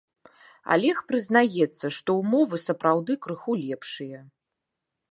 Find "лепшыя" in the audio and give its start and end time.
3.67-4.19